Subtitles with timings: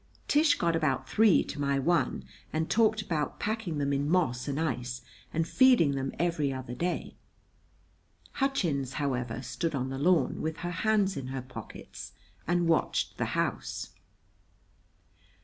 [0.27, 4.59] Tish got about three to my one, and talked about packing them in moss and
[4.59, 7.13] ice, and feeding them every other day.
[8.37, 12.13] Hutchins, however, stood on the lawn, with her hands in her pockets,
[12.47, 13.89] and watched the house.